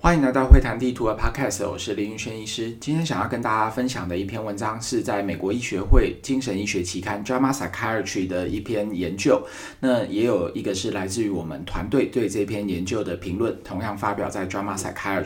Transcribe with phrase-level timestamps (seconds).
[0.00, 2.70] 欢迎来到会谈地图的 Podcast，我是林云轩医师。
[2.80, 9.44] 今天想要跟大家分享的一篇文章，是在美国医学会精神医学期刊《JAMA Psychiatry》的一篇研究。
[9.80, 15.24] 那也有一个是来自于我们团队对这篇研究的评论，同样发表在《JAMA Psychiatry》。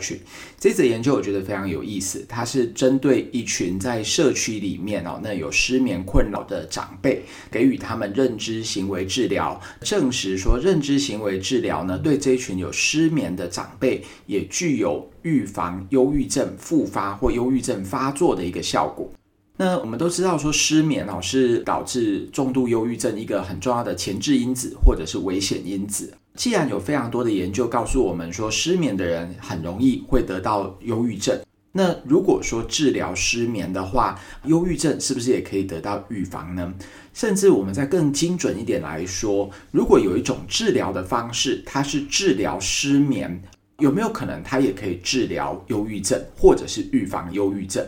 [0.59, 7.21] 这则研究我觉得非常有意思，它是针对一群在社区里面哦，那有失眠困扰的长辈，
[7.51, 19.11] 给予他们认知行为治疗，证实说认知行为治疗呢，对这一群有失眠的长辈也具具有预防忧郁症复发或忧郁症发作的一个效果。
[19.57, 26.13] 那我们都知道说失眠哦是导致重度忧郁症一个很重要的前置因子或者是危险因子。
[26.35, 31.37] 既然有非常多的研究告诉我们说失眠的人很容易会得到忧郁症，
[31.73, 36.73] 那如果说治疗失眠的话，忧郁症是不是也可以得到预防呢？
[37.13, 43.43] 甚至我们再更精准一点来说，如果有一种治疗的方式，它是治疗失眠。
[43.83, 47.85] 有没有可能它也可以治疗忧郁症，或者是预防忧郁症？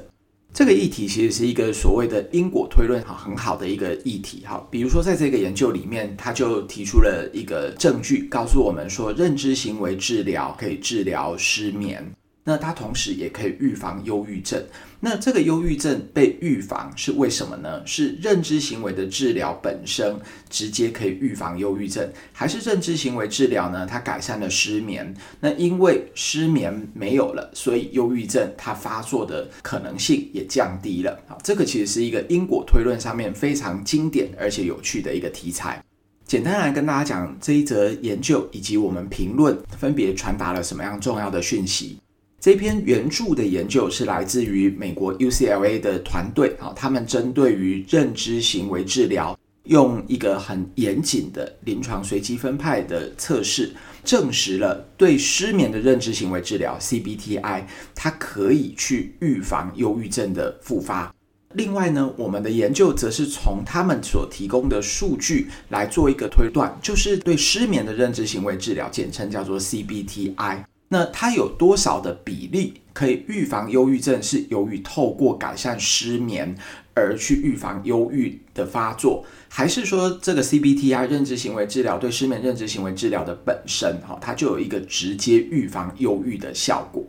[0.54, 4.62] 这个议题其实是一个所谓的因果推论，哈，很好的一个议题，哈。
[4.70, 12.06] 比如说，在这个研究里面，他就提出了一个证据，告诉我们说，认知行为治疗可以治疗失眠。
[12.48, 14.64] 那它同时也可以预防忧郁症。
[15.00, 17.86] 那这个忧郁症被预防是为什么呢？
[17.86, 20.16] 是认知行为的治疗本身
[20.50, 23.86] 直接可以预防忧郁症，还是认知行为治疗呢？
[23.86, 25.14] 它改善了失眠。
[25.40, 31.20] 那因为失眠没有了，所以忧郁症它发作的可能性也降低了。
[31.28, 35.84] 好，这个其实是一个因果推论上面非常经典而且有趣的一个题材。
[36.26, 41.98] 简单来跟大家讲这一则研究以及我们评论分别传达了什么样重要的讯息。
[42.40, 57.64] 这篇原著的研究是来自于美国 UCLA 的团队，啊，他们针对于认知行为治疗，用一个很严谨的临床随机分派的测试，证实了对失眠的认知行为治疗 CBTI，
[57.96, 61.12] 它可以去预防忧郁症的复发。
[61.54, 70.64] 另外呢，我们的研究则是从他们所提供的数据来做一个推断，就是对失眠的认知行为治疗，简称叫做 CBTI。
[70.90, 74.22] 那它有多少的比例可以预防忧郁症？
[74.22, 76.56] 是由于透过改善失眠
[76.94, 87.04] 而去预防忧郁的发作，还是说这个 CBTI 认知行为治疗对失眠认知行为治疗的本身，哈，它就有一个直接预防忧郁的效果？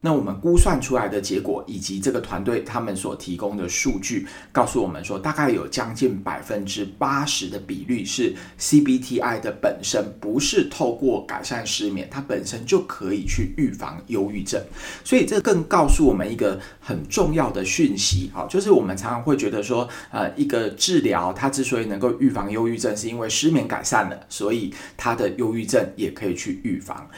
[0.00, 14.62] 那我们估算出来的结果，以及这个团队他们所提供的数据，告诉我们说，大概有将近百分之八十的比率是 CBTI 的本身不是透过改善失眠，它本身就可以去预防忧郁症。
[15.02, 27.10] 所以这更告诉我们一个很重要的讯息，好，就是我们常常会觉得说，呃，一个治疗它之所以能够预防忧郁症，是因为失眠改善了，所以它的忧郁症也可以去预防。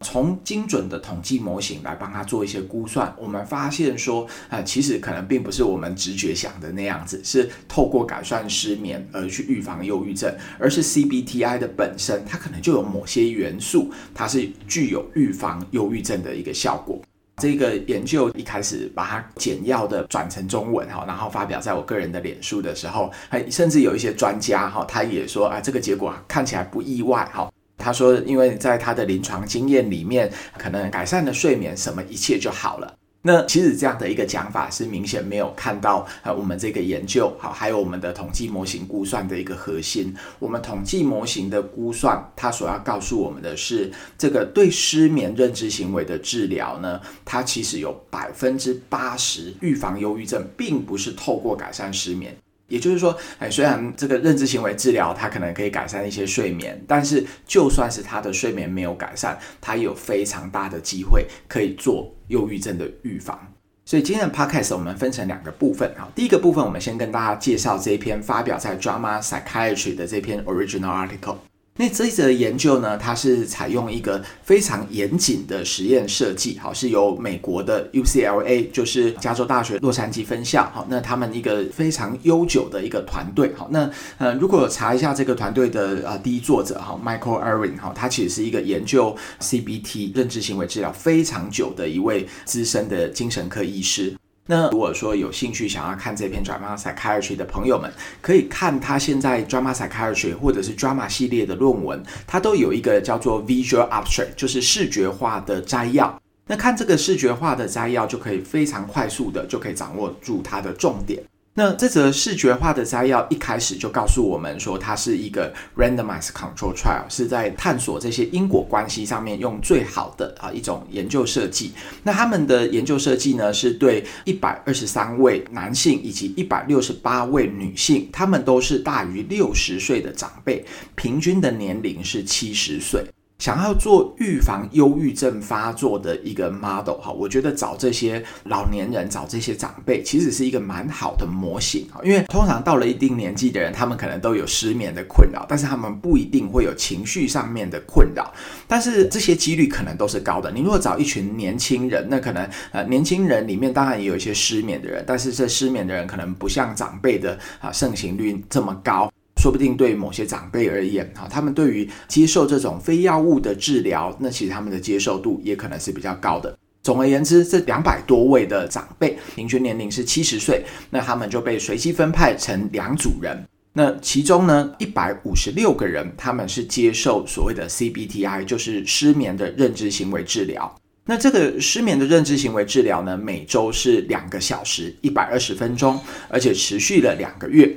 [0.00, 17.00] 从精准的统计模型来帮他做一些估算，我们发现说，啊、呃，其实可能并不是我们直觉想的那样子，是透过改善失眠而去预防忧郁症，而是 CBTI 的本身，它可能就有某些元素，它是具有预防忧郁症的一个效果。
[17.40, 27.48] 这个研究一开始把它简要的转成中文哈，然后发表在我个人的脸书的时候，还甚至有一些专家哈，他也说啊，这个结果看起来不意外哈。
[27.78, 32.94] 他说，因为在他的临床经验里面，可能改善了睡眠，什么一切就好了。
[33.20, 40.14] 那其实这样的一个讲法是明显没有看到呃，我们这个研究好，还有我们的统计模型估算的一个核心。
[40.38, 52.34] 我们统计模型的估算，它所要告诉我们的是，这个对失眠认知行为的治疗呢，它其实有百分之八十预防忧郁症，并不是透过改善失眠。
[52.68, 63.38] 也就是说，哎，虽然这个认知行为治疗它可能可以改善一些睡眠，但是就算是他的睡眠没有改善，他也有非常大的机会可以做忧郁症的预防。
[63.84, 71.36] 所以今天的 podcast 我们分成两个部分啊，第一个部分我们先跟大家介绍这一篇发表在 Drama Psychiatry 的这篇 original article。
[71.80, 83.88] 那这一则研究呢，它是采用一个非常严谨的实验设计，好，是由美国的 UCLA，就是加州大学洛杉矶分校，好，那他们一个非常悠久的一个团队，好，那
[84.18, 94.12] 呃，如果查一下这个团队的呃第一作者哈，Michael Irvin，哈，他其实是一个研究 CBT 认知行为治疗非常久的一位资深的精神科医师。
[94.50, 97.92] 那如果说有兴趣想要看这篇 Drama Psychiatry 的朋友们，
[98.22, 106.18] 可以看他现在 Drama Psychiatry 或者是 Drama 系列的论文，它都有一个叫做 Visual Abstract，就是视觉化的摘要。
[106.46, 111.22] 那看这个视觉化的摘要，就可以非常快速的就可以掌握住它的重点。
[111.58, 121.72] 那这则视觉化的摘要一开始就告诉我们说，它是一个 randomized control trial，是在探索这些因果关系上面用最好的啊一种研究设计。
[122.04, 130.64] 那他们的研究设计呢，是对一百二十三位男性以及一百六十八位女性，他们都是大于六十岁的长辈，
[130.94, 133.04] 平均的年龄是七十岁。
[133.38, 142.00] 想要做预防忧郁症发作的一个 model 哈，我觉得找这些老年人、找这些长辈，其实是一个蛮好的模型哈。
[142.02, 148.34] 因为通常到了一定年纪的人，他们可能都有失眠的困扰，但是他们不一定会有情绪上面的困扰。
[148.66, 150.50] 但是这些几率可能都是高的。
[150.50, 159.08] 你如果找一群年轻人，那可能呃年轻人里面当然也有一些失眠的人，但是这失眠的人可能不像长辈的啊盛行率这么高。
[159.38, 166.58] 说不定对某些长辈而言，哈，他们对于接受这种非药物的治疗，那其实他们的接受度也可能是比较高的。
[166.82, 173.46] 总而言之，这两百多位的长辈，平均年龄是七十岁，那他们就被随机分派成两组人。
[173.74, 180.74] 那其中呢，一百五十六个人，他们是接受所谓的 CBTI，就是失眠的认知行为治疗。
[181.04, 187.74] 那这个失眠的认知行为治疗呢，每周是两个小时，一百二十分钟，而且持续了两个月。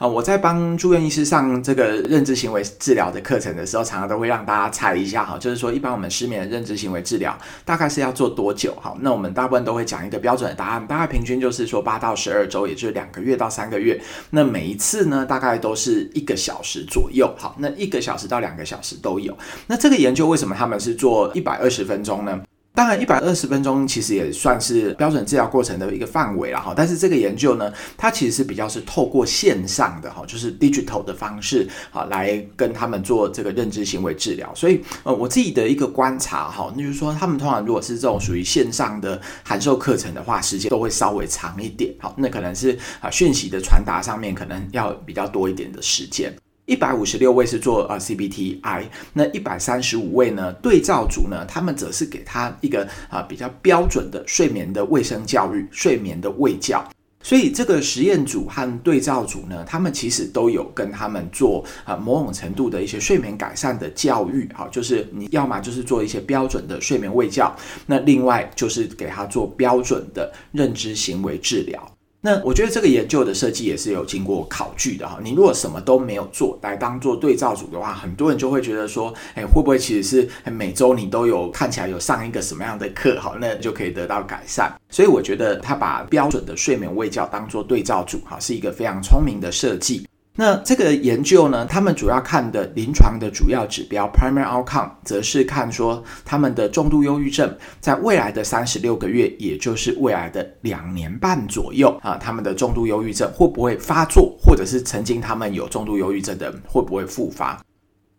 [0.00, 8.74] 啊，我在帮住院医师上这个认知行为治疗的课程的时候，常常都会让大家猜一下哈，就是说一般我们失眠的认知行为治疗大概是要做多久？
[8.80, 14.00] 好，那我们大部分都会讲一个标准的答案，大概平均就是说八到十二周，也就是两个月到三个月。
[14.30, 17.30] 那每一次呢，大概都是一个小时左右。
[17.36, 19.36] 好，那一个小时到两个小时都有。
[19.66, 22.40] 那这个研究为什么他们是做一百二十分钟呢？
[22.80, 26.72] 当然，一百二十分钟其实也算是标准治疗过程的一个范围了哈。
[26.74, 34.50] 但是这个研究呢，它其实是比较是透过线上的哈，就是 digital 的方式啊，来跟他们做这个认知行为治疗。
[34.54, 41.94] 所以呃，我自己的一个观察哈，那就是说，他们通常如果是这种属于线上的函授课程的话，时间都会稍微长一点。
[41.98, 46.34] 好，那可能是啊讯息的传达上面可能要比较多一点的时间。
[46.70, 56.88] 一百五十六位是做呃 CBTI，那一百三十五位呢，对照组呢，他们则是给他一个啊比较标准的睡眠的卫生教育、睡眠的卫教。
[57.24, 67.52] 所以这个实验组和对照组呢，他们其实都有跟他们做啊某种程度的一些睡眠改善的教育，好，就是你要么就是做一些标准的睡眠卫教，
[67.86, 71.89] 那另外就是给他做标准的认知行为治疗。
[72.22, 75.18] 那我觉得这个研究的设计也是有经过考据的哈。
[75.22, 84.70] 你如果什么都没有做来当做对照组的话，很多人就会觉得说，哎，会不会其实是每周你都有看起来有上一个什么样的课，好，那就可以得到改善。
[84.90, 90.06] 所以我觉得他把标准的睡眠卫教当做对照组，哈，是一个非常聪明的设计。
[90.36, 107.60] 那这个研究呢，他们主要看的临床的主要指标 （primary outcome） 则是看说他们的重度忧郁症在未来的三十六个月，也就是未来的两年半左右啊，他们的重度忧郁症会不会发作，或者是曾经他们有重度忧郁症的人会不会复发。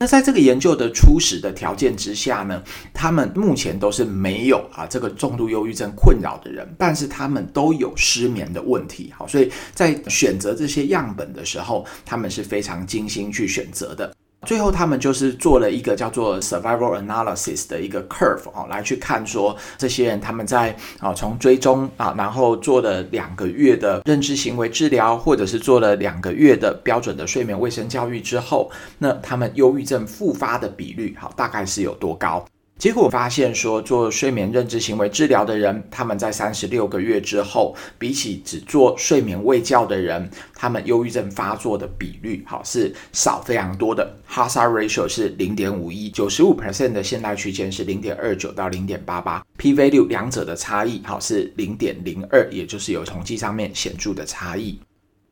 [0.01, 14.11] 那在这个研究的初始的条件之下呢，他们目前都是没有啊这个重度忧郁症困扰的人，但是他们都有失眠的问题，好，所以在选择这些样本的时候，他们是非常精心去选择的。
[14.45, 32.43] 最后，他们就是做了一个叫做 survival analysis 的一个 curve 哦，来去看说这些人他们在啊从追踪啊，然后做了两个月的认知行为治疗，或者是做了两个月的标准的睡眠卫生教育之后，那他们忧郁症复发的比率好，大概是有多高？
[32.81, 44.11] 结果发现说，做睡眠认知行为治疗的人，他们在三十六个月之后，比起只做睡眠卫教的人，他们忧郁症发作的比率，好是少非常多的。
[44.27, 54.79] Hazard ratio 是零点五一，九十五 percent 的现代区间是零点二九到零点八八，P value 两者的差异，好是零点零二，也就是有统计上面显著的差异。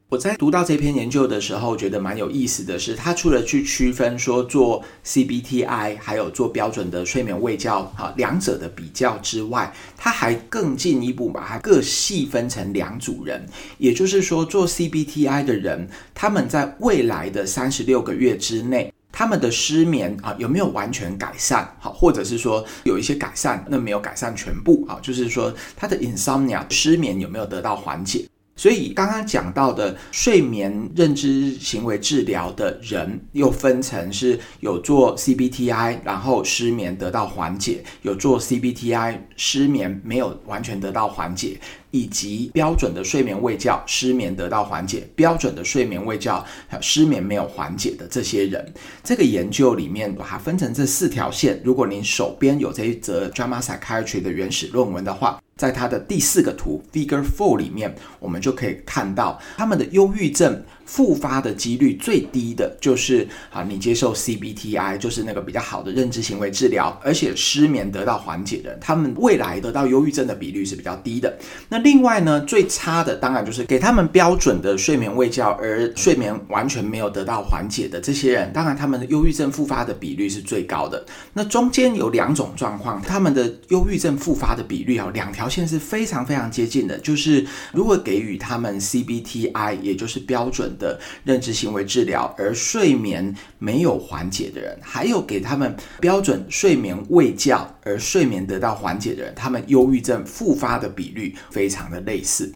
[0.09, 13.45] 我在读到这篇研究的时候，觉得蛮有意思的是，他除了去区分说做 CBTI 还有做标准的睡眠卫教啊两者的比较之外，他还更进一步把它各细分成两组人，
[13.77, 21.71] 也就是说做 CBTI 的人，他们在未来的三十六个月之内，他们的失眠啊有没有完全改善？
[21.79, 28.27] 好，或者是说有一些改善，那没有改善全部啊，就是说他的 insomnia 失眠有没有得到缓解？
[28.59, 41.57] 所以刚刚讲到的睡眠认知行为治疗的人，又分成是有做 CBTI，然后失眠得到缓解；有做 CBTI，失眠没有完全得到缓解，
[41.91, 46.45] 以及标准的睡眠未教，失眠得到缓解；标准的睡眠未教，
[46.81, 48.73] 失眠没有缓解的这些人。
[49.03, 51.59] 这个研究里面把它分成这四条线。
[51.63, 71.37] 如果您手边有这一则 JAMA Psychiatry 的原始论文的话，在它的第四个图 Figure Four 里面，我们就可以看到他们的忧郁症复发的几率最低的就是啊，你接受 CBTI，就是那个比较好的认知行为治疗，而且失眠得到缓解的，他们未来得到忧郁症的比率是比较低的。
[71.67, 81.05] 那另外呢，最差的当然就是给他们标准的睡眠未教，而睡眠完全没有得到缓解的这些人，当然他们的忧郁症复发的比率是最高的。
[81.33, 85.47] 那中间有两种状况，他们的忧郁症复发的比率啊，两条。
[85.49, 87.43] 线是非常非常接近的，就是
[87.73, 102.51] 如果给予他们 CBTI，也就是标准的认知行为治疗，而睡眠没有缓解的人，还有给他们标准睡眠未觉，而睡眠得到缓解的人，他们忧郁症复发的比率非常的类似，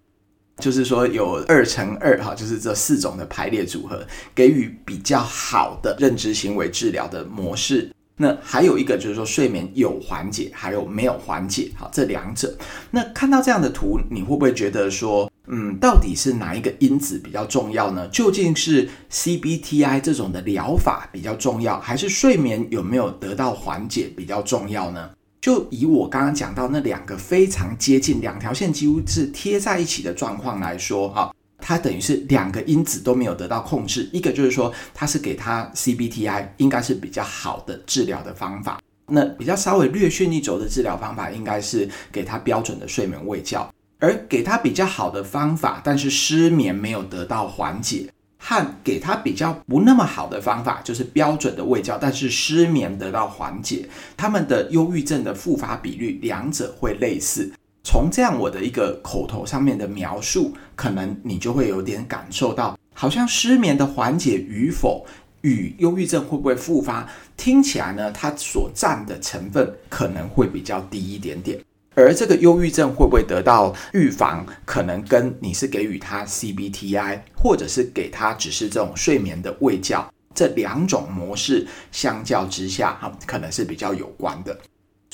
[0.58, 4.04] 就是说有二乘二哈，就是这四种的排列组合，
[4.34, 7.93] 给予比较好的认知行为治疗的模式。
[8.16, 11.72] 那还有一个就是说，睡眠有缓解，还有没有缓解？
[11.76, 12.56] 好，这两者。
[12.92, 18.08] 那看到这样的图，你会不会觉得说，嗯，到底是哪一个因子比较重要呢？
[18.10, 25.10] 究竟是 CBTI 这种的疗法比较重要，还是睡眠有没有得到缓解比较重要呢？
[25.42, 31.34] 就以我刚刚讲到那两个非常接近，两条线几乎是贴在一起的状况来说，哈。
[31.66, 38.82] 它等于是两个因子都没有得到控制，一个就是说它是给他 CBTI，应该是比较好的治疗的方法。
[39.08, 43.74] 那比较稍微略逊一轴的治疗方法，应该是给他标准的睡眠卫教。
[44.00, 57.50] 而给他比较好的方法，但是失眠没有得到缓解，和给他比较不那么好的方法，就是标准的卫教，但是失眠得到缓解，他们的忧郁症的复发比率，两者会类似。
[57.84, 65.06] 从这样我的一个口头上面的描述，可能你就会有点感受到，好像失眠的缓解与否
[65.42, 71.60] 与忧郁症会不会复发，听起来呢，它所占的成分可能会比较低一点点。
[71.94, 84.58] 而这个忧郁症会不会得到预防，可能跟你是给予他 CBTI，或者是给他只是这种睡眠的卫教，这两种模式相较之下，哈，可能是比较有关的。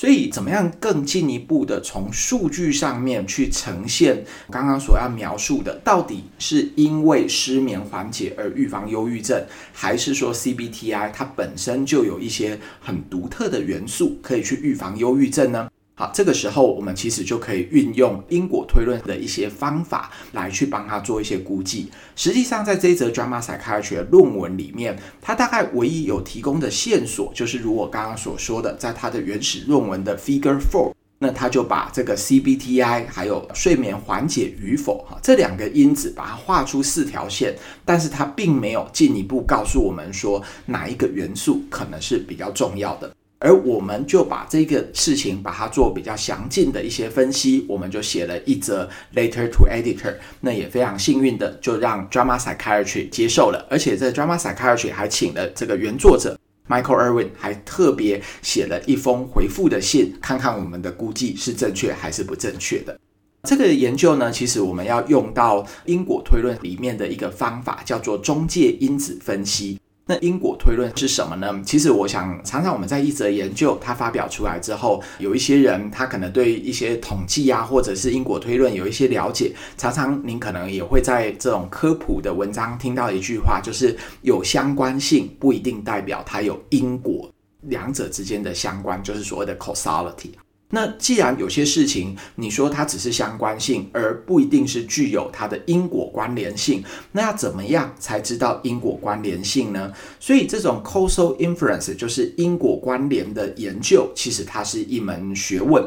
[0.00, 15.68] 所以，怎么样更进一步的从数据上面去呈现刚刚所要描述的，到底是因为失眠缓解而预防忧郁症，还是说 CBTI 它本身就有一些很独特的元素可以去预防忧郁症呢？
[16.00, 21.90] 好，这个时候我们其实就可以运用因果推论的一些方法来去帮他做一些估计。
[22.16, 37.54] 实际上，在这一则 drama psychiatry 的论文里面，他大概唯一有提供的线索，就是如我刚刚所说的，在他的原始论文的 Figure Four，那他就把这个 CBTI 还有睡眠缓解与否哈这两个因子，把它画出四条线，
[37.84, 43.14] 但是他并没有进一步告诉我们说哪一个元素可能是比较重要的。
[43.40, 63.00] 而我们就把这个事情把它做比较详尽的一些分析，我们就写了一则 letter to editor，那也非常幸运的就让 drama Psychiatry 接受了，而且这 JAMA Psychiatry 还请了这个原作者 Michael Irwin，还特别写了一封回复的信，看看我们的估计是正确还是不正确的。
[63.44, 69.80] 这个研究呢，其实我们要用到因果推论里面的一个方法，叫做中介因子分析。
[70.10, 71.62] 那因果推论是什么呢？
[71.64, 79.54] 其实我想，常常我们在一则研究它发表出来之后，有一些人他可能对一些统计啊，或者是因果推论有一些了解。
[79.78, 87.30] 常常您可能也会在这种科普的文章听到一句话，就是有相关性不一定代表它有因果，
[87.68, 90.32] 两者之间的相关就是所谓的 causality。
[90.70, 99.92] 那既然有些事情你说它只是相关性，而不一定是具有它的因果关联性，那要怎么样才知道因果关联性呢？
[100.18, 105.84] 所以这种 causal inference 就是因果关联的研究，其实它是一门学问。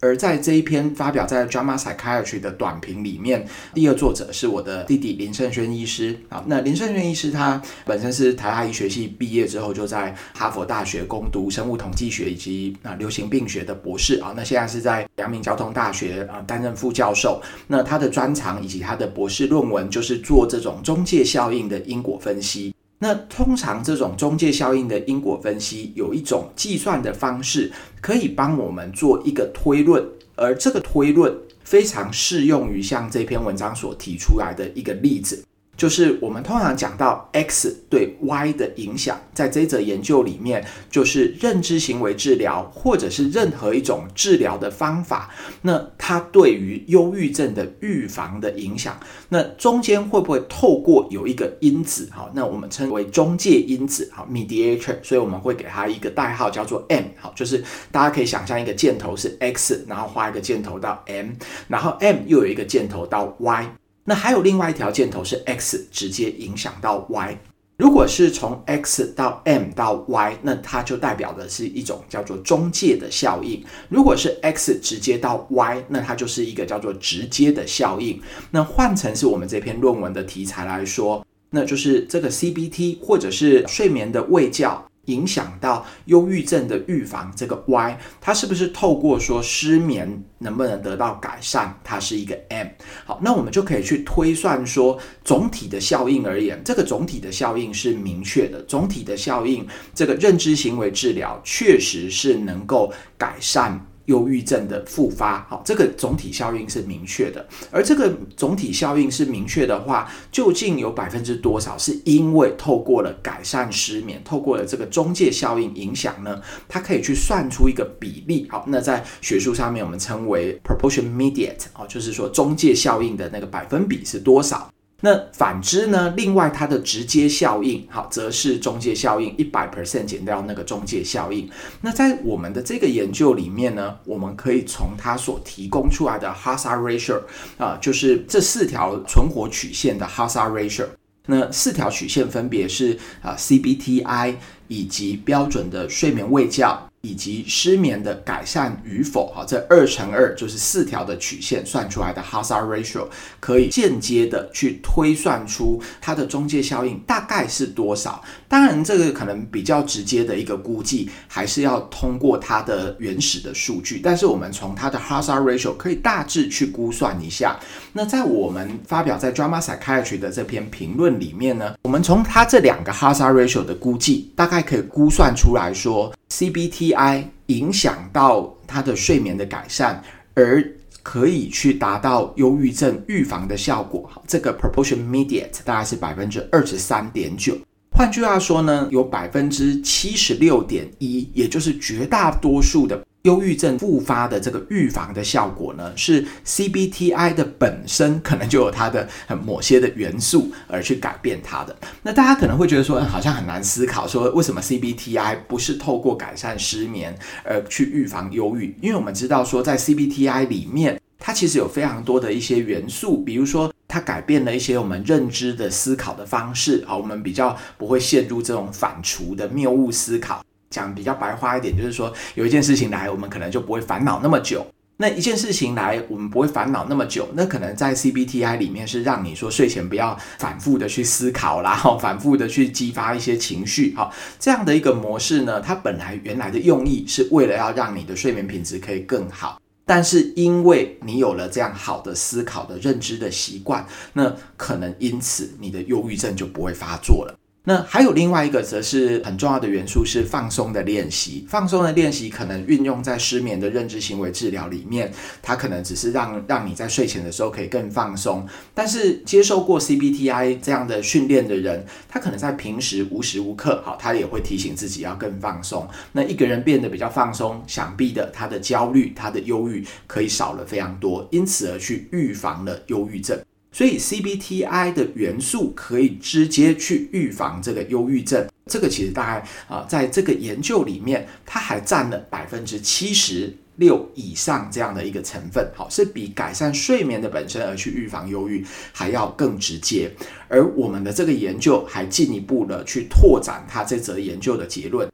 [0.00, 6.44] 而在这一篇发表在《JAMA Psychiatry》的短评里面，第二作者是我的弟弟林胜轩医师啊。
[6.46, 14.34] 那林胜轩医师他本身是台大医学系毕业之后，就在哈佛大学攻读生物统计学以及啊流行病学的博士啊。
[14.36, 17.40] 那现在是在阳明交通大学啊担任副教授。
[17.66, 22.74] 那他的专长以及他的博士论文就是做这种中介效应的因果分析。
[22.98, 30.02] 那通常这种中介效应的因果分析有一种计算的方式，可以帮我们做一个推论，
[30.34, 35.44] 而这个推论非常适用于像这篇文章所提出来的一个例子。
[35.76, 45.30] 就是我们通常讲到 X 对 Y 的影响，在这则研究里面，就是认知行为治疗或者是任何一种治疗的方法，
[45.62, 61.32] 那它对于忧郁症的预防的影响，那中间会不会透过有一个因子，好，那我们称为中介因子，好，mediator，所以我们会给它一个代号叫做 M，好，就是大家可以想象一个箭头是 X，然后画一个箭头到 M，
[61.68, 63.66] 然后 M 又有一个箭头到 Y。
[64.06, 67.38] 那还有另外一条箭头是 X，直接影响到 Y。
[67.76, 73.62] 如果是从 X 到 M 到 Y，那它就代表的是一种叫做中介的效应。
[73.90, 78.18] 如果是 X 直接到 Y，那它就是一个叫做直接的效应。
[78.50, 84.88] 那换成是我们这篇论文的题材来说，那就是这个 CBT 或者是睡眠的卫教。
[85.06, 91.72] 影响到忧郁症的预防，这个 Y，它是不是透过说失眠能不能得到改善？
[91.82, 92.68] 它是一个 M。
[93.04, 98.62] 好，那我们就可以去推算说，总体的效应而言，这个总体的效应是明确的。
[98.62, 103.86] 总体的效应，这个认知行为治疗确实是能够改善。
[104.06, 107.46] 忧郁症的复发，好，这个总体效应是明确的。
[107.70, 116.40] 而这个总体效应是明确的话，究竟有百分之多少是因为透过了改善失眠，透过了这个中介效应影响呢？
[116.68, 124.70] 它可以去算出一个比例，好，那在学术上面我们称为 proportion mediate，哦，就是说中介效应的那个百分比是多少。
[125.02, 126.14] 那反之呢？
[126.16, 131.48] 另外，它的直接效应，好，则是中介效应一百 percent 减掉那个中介效应。
[131.82, 137.20] 那在我们的这个研究里面呢，我们可以从它所提供出来的 Hazard ratio
[137.58, 140.86] 啊，就是这四条存活曲线的 Hazard ratio。
[141.28, 144.36] 那四条曲线分别是啊 CBTI
[144.68, 146.82] 以及标准的睡眠卫教。
[147.02, 153.06] 以及失眠的改善与否，哈，这二乘二就是四条的曲线算出来的 Hazard ratio，
[153.38, 158.20] 可以间接的去推算出它的中介效应大概是多少。
[158.48, 164.00] 当然，这个可能比较直接的一个估计，还是要通过它的原始的数据。
[164.02, 167.56] 但是我们从它的 Hazard ratio 可以大致去估算一下。
[167.92, 176.12] 那在我们发表在 Drama Psychiatry 的这篇评论里面呢，我们从它这两个 Hazard ratio 的估计，大概可以估算出来说。
[176.30, 180.02] CBTI 影响到他的睡眠的改善，
[180.34, 180.62] 而
[181.02, 184.10] 可以去达到忧郁症预防的效果。
[184.26, 187.56] 这个 proportion mediate 大概是百分之二十三点九。
[187.92, 193.02] 换句话说呢，有百分之七十六点一，也就是绝大多数的。
[193.26, 199.08] 忧郁症复发的这个预防的效果呢，是 CBTI 的本身可能就有它的
[199.44, 201.76] 某些的元素而去改变它的。
[202.04, 208.72] 那大家可能会觉得说，嗯，好像很难思考，说为什么 CBTI 不是透过改善失眠而去预防忧郁？
[208.80, 220.45] 因为我们知道说，在 CBTI 里面，它其实有非常多的一些元素，比如说它改变了一些我们认知的思考的方式，啊，我们比较不会陷入这种反刍的谬误思考。
[220.70, 224.66] 讲比较白话一点，就是说有一件事情来，我们可能就不会烦恼那么久。
[224.98, 227.28] 那一件事情来，我们不会烦恼那么久。
[227.34, 239.60] 那可能在 CBTI 里面是让你说睡前不要反复的去思考啦，哈， 反复的去激发一些情绪，哈，这样的一个模式呢，它本来原来的用意是为了要让你的睡眠品质可以更好。
[239.84, 247.38] 但是因为你有了这样好的思考的认知的习惯，那可能因此你的忧郁症就不会发作了。
[247.68, 251.44] 那还有另外一个，则是很重要的元素是放松的练习。
[251.48, 258.46] 放松的练习可能运用在失眠的认知行为治疗里面，它可能只是让让你在睡前的时候可以更放松。
[258.72, 265.88] 但是接受过 CBTI 这样的训练的人，他可能在平时无时无刻，好，他也会提醒自己要更放松。
[266.12, 273.36] 那一个人变得比较放松，想必的他的焦虑、他的忧郁可以少了非常多，因此而去预防了忧郁症。
[273.76, 279.32] 所以 CBTI 的元素可以直接去预防这个忧郁症，这个其实大概
[279.68, 290.10] 啊、呃，在这个研究里面，它还占了百分之七十六以上这样的一个成分，好，是比改善睡眠的本身而去预防忧郁还要更直接。
[290.48, 295.06] 而我们的这个研究还进一步的去拓展它这则研究的结论。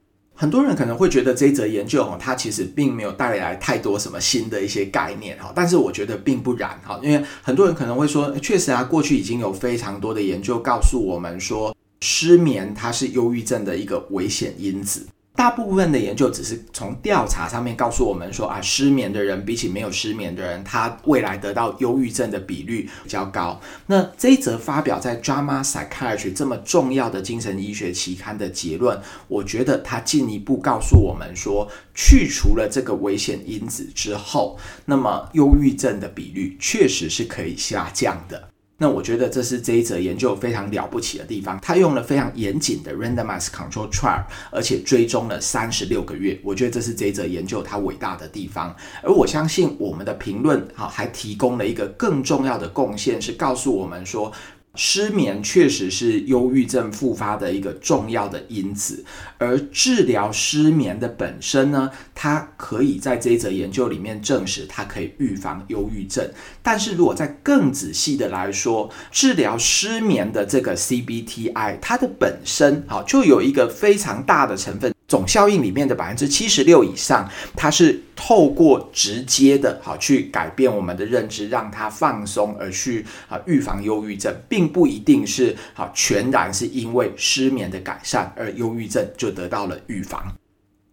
[0.43, 15.07] 很多人可能会觉得这一则研究哈，它其实并没有带来太多什么新的一些概念哈，但是我觉得并不然哈，因为很多人可能会说，确实啊，过去已经有非常多的研究告诉我们说，失眠它是忧郁症的一个危险因子。
[15.35, 23.59] 大部分的研究只是从调查上面告诉我们说啊，失眠的人比起没有失眠的人，他未来得到忧郁症的比率比较高。
[23.87, 38.52] 那这一则发表在《JAMA Psychiatry》这么重要的精神医学期刊的结论，我觉得它进一步告诉我们说，去除了这个危险因子之后，那么忧郁症的比率确实是可以下降的。
[38.83, 46.37] 那我觉得这是这一则研究非常了不起的地方，他用了非常严谨的 randomized control trial，而且追踪了三十六个月。
[46.43, 48.75] 我觉得这是这一则研究它伟大的地方。
[49.01, 54.29] 而我相信我们的评论哈还提供了一个更重要的贡献，是告诉我们说。
[54.75, 59.05] 失眠确实是忧郁症复发的一个重要的因子，
[59.37, 66.27] 而治疗失眠的本身呢，它可以在这一则研究里面证实它可以预防忧郁症。
[66.61, 74.92] 但是如果再更仔细的来说，治疗失眠的这个 CBTI，它的本身好就有一个非常大的成分。
[75.07, 90.33] 总效应里面的百分之七十六以上，它是透过直接的好去改变我们的认知，让它放松而去啊预防忧郁症，并不一定是好全然是因为失眠的改善而忧郁症就得到了预防。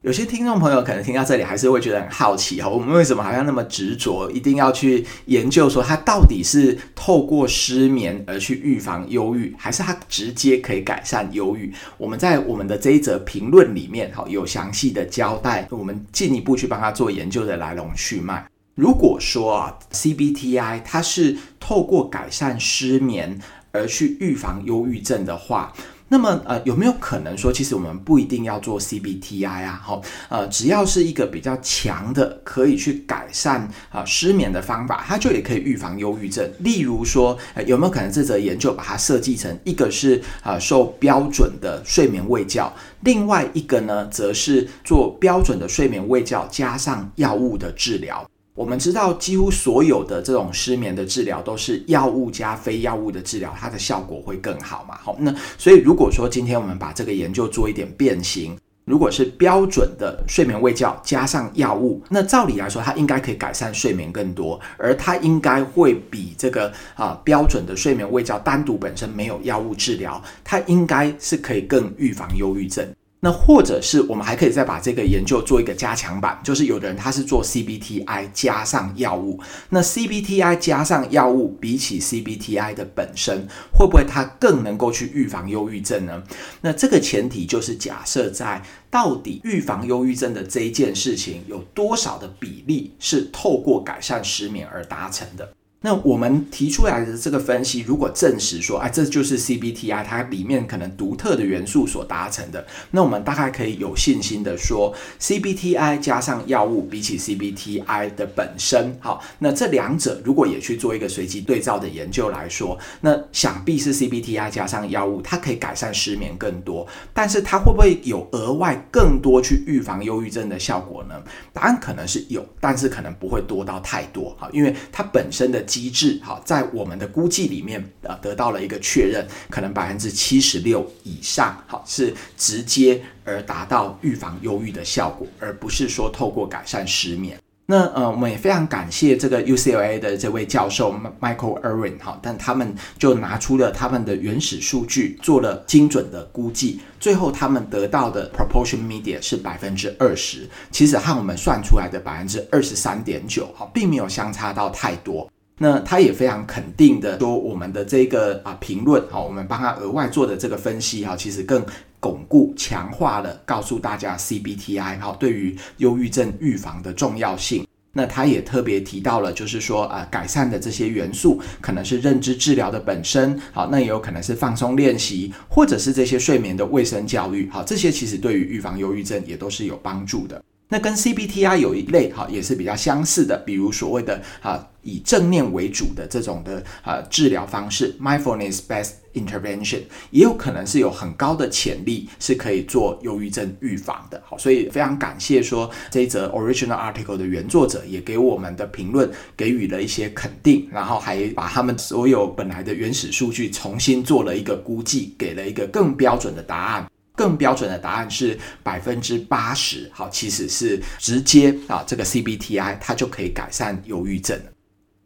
[0.02, 11.70] 有些听众朋友可能听到这里还是会觉得很好奇哈，我们为什么好像那么执着，一定要去研究说它到底是透过失眠而去预防忧郁，还是它直接可以改善忧郁？
[11.98, 18.46] 我们在我们的这一则评论里面哈，有详细的交代，我们进一步去帮他做研究的来龙去脉。
[18.76, 23.38] 如果说啊，CBTI 它是透过改善失眠
[23.70, 25.74] 而去预防忧郁症的话，
[26.12, 29.80] 那么呃，有没有可能说，其实我们不一定要做 CBTI 啊？
[29.80, 36.50] 好，呃，只要是一个比较强的，可以去改善啊、失眠的方法，它就也可以预防忧郁症。
[36.58, 48.29] 例如说，呃，有没有可能这则研究把它设计成一个是啊、受标准的睡眠卫教，另外一个呢，则是做标准的睡眠卫教加上药物的治疗？
[48.60, 54.98] 我们知道，几乎所有的这种失眠的治疗都是药物加非药物的治疗，它的效果会更好嘛？
[55.02, 72.86] 好，那所以如果说今天我们把这个研究做一点变形，如果是标准的睡眠卫教加上药物，那照理来说，它应该可以改善睡眠更多，而它应该会比这个啊标准的睡眠卫教单独本身没有药物治疗，它应该是可以更预防忧郁症。
[73.22, 86.22] 那或者是我们还可以再把这个研究做一个加强版，就是有的人他是做 CBTI 加上药物，那 CBTI 加上药物比起 CBTI 的本身，会不会它更能够去预防忧郁症呢？
[86.62, 95.46] 那这个前提就是假设在到底预防忧郁症的这一件事情有多少的比例是透过改善失眠而达成的。
[95.82, 121.14] 那我们提出来的这个分析，如果证实说，哎，这就是 CBTI 它里面可能独特的元素所达成的，那我们大概可以有信心的说，CBTI 加上药物比起 CBTI 的本身，好，那这两者如果也去做一个随机对照的研究来说，那想必是 CBTI 加上药物，它可以改善失眠更多，但是它会不会有额外更多去预防忧郁症的效果呢？
[121.54, 125.64] 答案可能是有，但是可能不会多到太多，好，因为它本身的。
[125.70, 137.38] 机制好，在我们的估计里面呃，得到了一个确认，可能百分之七十六以上，好，是直接而达到预防忧郁的效果，而不是说透过改善失眠。
[137.66, 155.30] 那呃，我们也非常感谢这个 UCLA 的这位教授 Michael Irwin 哈，但他们就拿出了他们的原始数据，做了精准的估计，最后他们得到的 proportion media 是百分之二十，其实和我们算出来的百分之二十三点九，哈，并没有相差到太多。
[155.62, 161.62] 那他也非常肯定的说，我们的这个啊评论，好，我们帮他额外做的这个分析，哈，其实更
[162.00, 167.66] 巩固、强化了告诉大家 CBTI 哈对于忧郁症预防的重要性。
[167.92, 180.42] 那他也特别提到了，就是说啊，改善的这些元素可能是认知治疗的本身，好，那也有可能是放松练习，或者是这些睡眠的卫生教育，好，这些其实对于预防忧郁症也都是有帮助的。
[180.70, 189.80] 那跟 CBTI 有一类哈，也是比较相似的，比如所谓的啊以正念为主的这种的啊治疗方式，Mindfulness-based intervention，
[190.12, 194.22] 也有可能是有很高的潜力是可以做忧郁症预防的。
[194.24, 206.86] 好，所以非常感谢说这一则 original article 的原作者也给我们的评论给予了一些肯定，然后还把他们所有本来的原始数据重新做了一个估计，给了一个更标准的答案。
[207.20, 214.40] 更标准的答案是百分之八十，好，其实是直接啊，这个 CBTI 它就可以改善忧郁症。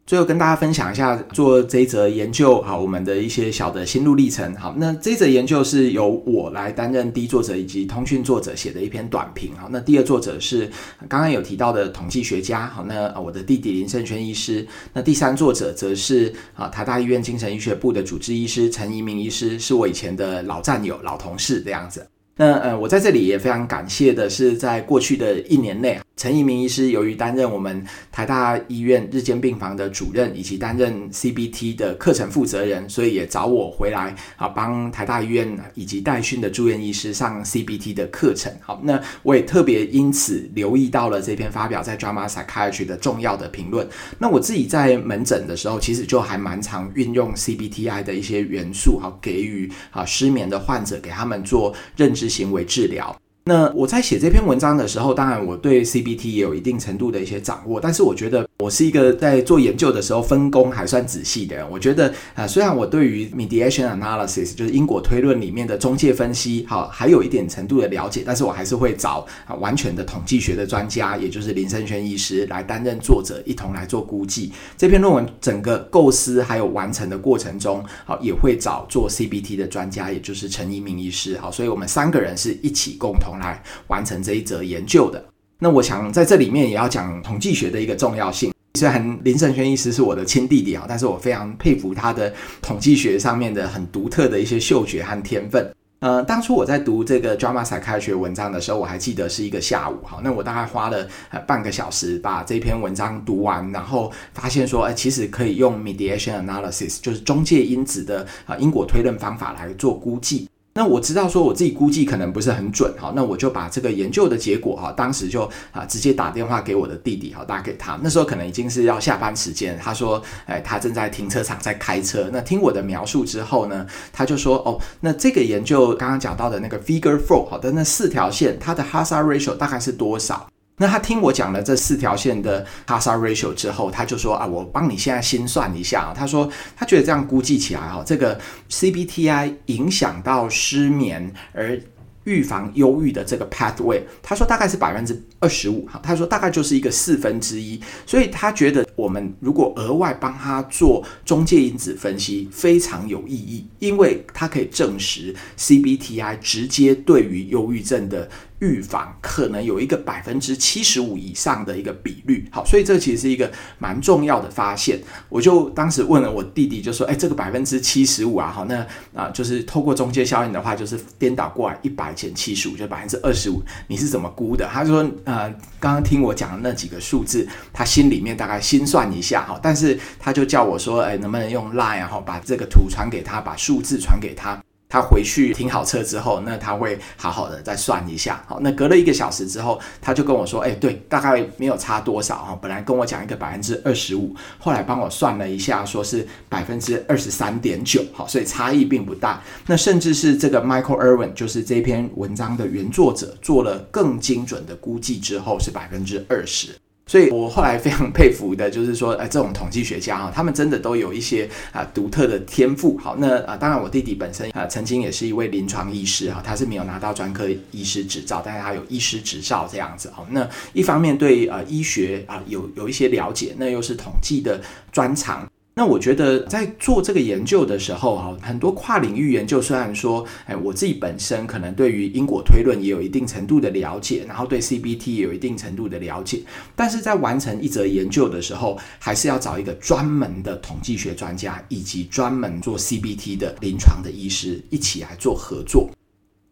[0.05, 4.53] 最后跟大家分享一下做这一则研究好，我们的一些小的心路历程。
[4.55, 9.51] 好，那这一则研究是由我来担任第一作者以及通讯作者写的一篇短评。
[9.57, 10.69] 好，那第二作者是
[11.09, 12.67] 刚刚有提到的统计学家。
[12.67, 14.63] 好，那我的弟弟林胜轩医师。
[14.93, 22.05] 那第三作者则是啊台大医院精神医学部的主治医师陈宜明医师，是我以前的老战友、老同事这样子。
[22.37, 38.51] 那呃，我在这里也非常感谢的是，在过去的一年内，陈怡明医师由于担任我们台大医院日间病房的主任，以及担任 CBT 的课程负责人，所以也找我回来啊，帮台大医院以及代训的住院医师上 CBT 的课程。
[38.59, 43.87] 好，那我也特别因此留意到了这篇发表在 JAMA Psychiatry 的重要的评论。
[44.19, 53.15] 那我自己在门诊的时候，其实就还蛮常运用 CBTI 的一些元素，好，给予啊失眠的患者，给他们做认知行为治疗。
[53.45, 61.63] 那我在写这篇文章的时候，当然我对 CBT 也有一定程度的一些掌握，但是我觉得我是一个在做研究的时候分工还算仔细的人。
[61.69, 74.51] 我觉得啊，虽然我对于 mediation analysis 就是因果推论里面的中介分析，好，还有一点程度的了解，但是我还是会找啊完全的统计学的专家，也就是林生轩医师来担任作者，一同来做估计。
[74.75, 83.35] 这篇论文整个构思还有完成的过程中，好，也会找做 CBT 的专家，也就是陈一鸣医师，好，所以我们三个人是一起共同。
[83.35, 85.23] 来完成这一则研究的。
[85.59, 88.54] 那我想在这里面也要讲统计学的一个重要性。
[88.75, 95.73] 虽然林胜轩医师是我的亲弟弟啊，但是我非常佩服他的统计学上面的很独特的一些嗅觉和天分。
[95.99, 99.95] 呃，当初我在读这个 JAMA Psychiatry 文章的时候，我还记得是一个下午。
[100.03, 110.47] 哈，那我大概花了呃半个小时把这篇文章读完，然后发现说，哎，其实可以用 mediation analysis，就是中介因子的啊因果推论方法来做估计。
[110.77, 117.97] 那我知道说我自己估计可能不是很准哈，那我就把这个研究的结果哈，当时就啊直接打电话给我的弟弟哈，打给他。
[118.03, 122.29] 那时候可能已经是要下班时间，他说，哎，他正在停车场在开车。
[122.33, 130.45] 那听我的描述之后呢，他就说，哦，那这个研究刚刚讲到的那个 Figure Four 好的那四条线，它的 Hazard Ratio 大概是多少？
[130.77, 136.13] 那他听我讲了这四条线的 hazard ratio 之后，他就说啊，我帮你现在心算一下。
[136.13, 138.37] 他说他觉得这样估计起来哈，这个
[138.69, 141.81] CBTI 影响到失眠而
[142.25, 146.01] 预防忧郁的这个 pathway，他说大概是百分之二十五哈。
[146.03, 158.27] 他说大概就是一个四分之一，所以他觉得我们如果额外帮他做中介因子分析，非常有意义，因为它可以证实 CBTI 直接对于忧郁症的。
[158.65, 164.99] 预防可能有一个百分之七十五以上的一个比率，好，所以这其实是一个蛮重要的发现。
[165.29, 175.47] 我就当时问了我弟弟，就说：“哎，这个百分之七十五啊，好，那啊，就是透过中介效应的话，就是颠倒过来一百减七十五，就百分之二十五，你是怎么估的？”他说：“呃，
[175.79, 184.59] 刚刚听我讲的那几个数字，他心里面大概心算一下，哈，但是他就叫我说：‘哎，能不能用 Line，然后把这个图传给他，把数字传给他。’”
[184.95, 188.41] 他回去停好车之后，那他会好好的再算一下。
[188.47, 192.57] 好，那隔了一个小时之后，他就跟我说：“哎，对，大概没有差多少哈。
[192.61, 198.01] 本来跟我讲一个百分之二十五，后来帮我算了一下，说是百分之二十三点九。
[198.13, 199.43] 好，所以差异并不大。
[199.67, 206.69] 那甚至是这个 Michael Irwin，就是这篇文章的原作者，做了更精准的估计之后，是百分之二十。”
[207.07, 212.97] 所以我后来非常佩服的，就是说，哎，这种统计学家哈，他们真的都有一些啊独特的天赋。
[212.97, 220.11] 好，那啊，当然我弟弟本身啊，曾经也是一位临床医师哈，他是没有拿到专科医师执照，但是他有医师执照这样子。
[220.15, 224.59] 好，那一方面对呃医学啊有有一些了解，那又是统计的
[224.91, 225.47] 专长。
[225.77, 236.41] 那我觉得在做这个研究的时候，哈，很多跨领域研究，虽然说，哎，我自己本身可能对于因果推论也有一定程度的了解，然后对 CBT 也有一定程度的了解，
[236.77, 245.89] 但是在完成一则研究的时候，还是要找一个专门的统计学专家，以及专门做 CBT 的临床的医师一起来做合作。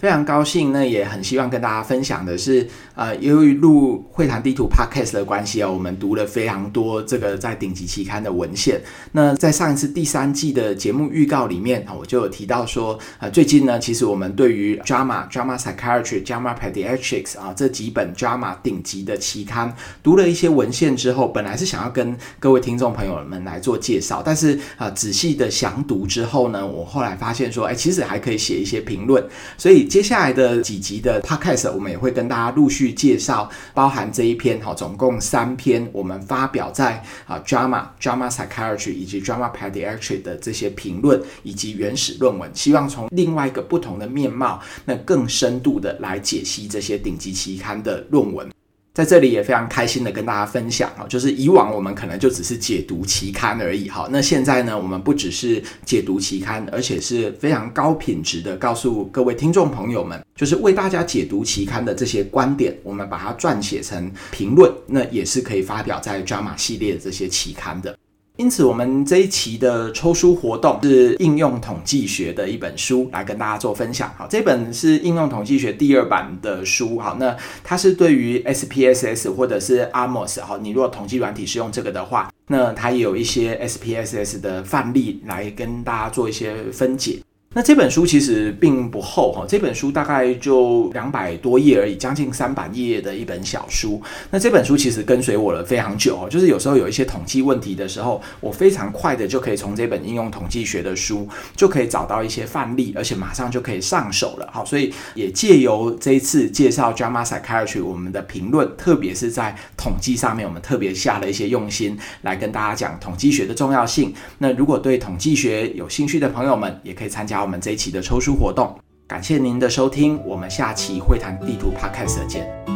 [0.04, 8.82] 非常高兴，那也很希望跟大家分享的是，呃，由于录会谈地图 Podcast 的关系啊，我们读了非常多这个在顶级期刊的文献。
[9.13, 29.26] 那在上一次第三季的节目预告里面啊，我就有提到说，呃，最近呢，其实我们对于 Drama、Drama Psychiatry》《Drama Pediatrics 啊这几本 Drama 顶级的期刊读了一些文献之后，本来是想要跟各位听众朋友们来做介绍，但是啊，仔细的详读之后呢，我后来发现说，哎，其实还可以写一些评论，
[29.58, 29.88] 所以。
[29.93, 48.49] 接下来的几集的 podcast，我们也会跟大家陆续介绍，包含这一篇哈，总共三篇，我们发表在啊 drama，drama Psychiatry 以及 drama Pediatric 的这些评论以及原始论文，希望从另外一个不同的面貌，那更深度的来解析这些顶级期刊的论文。
[48.93, 67.97] 在这里也非常开心的跟大家分享啊，就是以往我们可能就只是解读期刊而已哈，那现在呢，我们不只是解读期刊，而且是非常高品质的告诉各位听众朋友们，就是为大家解读期刊的这些观点，我们把它撰写成评论，那也是可以发表在 JAMA 系列的这些期刊的。
[68.38, 74.12] 因此，我们这一期的抽书活动是应用统计学的一本书，来跟大家做分享。
[74.17, 76.98] 好，这本是应用统计学第二版的书。
[76.98, 80.41] 好，那它是对于 SPSS 或者是 AMOS。
[80.41, 87.19] 好，你如果统计软体是用这个的话，那它也有一些 SPSS 的范例来跟大家做一些分解。
[87.54, 94.02] 那这本书其实并不厚哈，这本书大概就两百多页而已，将近三百页的一本小书。
[94.32, 104.50] 那这本书其实跟随我了非常久哦，就是有时候有一些统计问题的时候，我非常快的就可以从这本应用统计学的书就可以找到一些范例，而且马上就可以上手了。
[104.52, 114.12] 好，所以也借由这一次介绍 JAMA Psychiatry 我们的评论，特别是在统计上面，我们特别下了一些用心来跟大家讲统计学的重要性。
[114.39, 117.42] 那如果对统计学有兴趣的朋友们，也可以参加。
[117.43, 118.73] 我们这一期的抽书活动，
[119.06, 122.72] 感谢您的收听，我们下期会谈地图 Podcast 见。